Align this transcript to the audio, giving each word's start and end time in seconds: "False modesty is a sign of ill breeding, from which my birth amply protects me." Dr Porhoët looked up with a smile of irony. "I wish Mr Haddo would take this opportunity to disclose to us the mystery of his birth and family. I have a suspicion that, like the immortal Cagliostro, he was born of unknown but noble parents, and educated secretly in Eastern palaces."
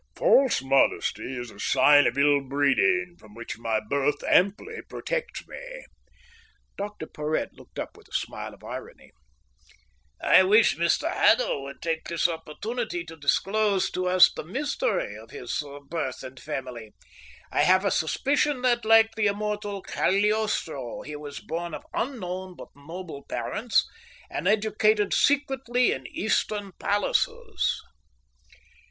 "False 0.15 0.63
modesty 0.63 1.37
is 1.37 1.51
a 1.51 1.59
sign 1.59 2.07
of 2.07 2.17
ill 2.17 2.41
breeding, 2.41 3.15
from 3.19 3.35
which 3.35 3.59
my 3.59 3.79
birth 3.87 4.23
amply 4.27 4.81
protects 4.89 5.47
me." 5.47 5.85
Dr 6.75 7.05
Porhoët 7.05 7.49
looked 7.53 7.77
up 7.77 7.95
with 7.95 8.07
a 8.07 8.11
smile 8.13 8.55
of 8.55 8.63
irony. 8.63 9.11
"I 10.19 10.41
wish 10.41 10.75
Mr 10.75 11.07
Haddo 11.13 11.61
would 11.61 11.83
take 11.83 12.07
this 12.07 12.27
opportunity 12.27 13.03
to 13.03 13.15
disclose 13.15 13.91
to 13.91 14.07
us 14.07 14.31
the 14.33 14.43
mystery 14.43 15.15
of 15.15 15.29
his 15.29 15.63
birth 15.87 16.23
and 16.23 16.39
family. 16.39 16.93
I 17.51 17.61
have 17.61 17.85
a 17.85 17.91
suspicion 17.91 18.63
that, 18.63 18.83
like 18.83 19.13
the 19.13 19.27
immortal 19.27 19.83
Cagliostro, 19.83 21.03
he 21.03 21.15
was 21.15 21.39
born 21.41 21.75
of 21.75 21.85
unknown 21.93 22.55
but 22.55 22.69
noble 22.75 23.23
parents, 23.29 23.87
and 24.31 24.47
educated 24.47 25.13
secretly 25.13 25.91
in 25.91 26.07
Eastern 26.07 26.71
palaces." 26.79 27.83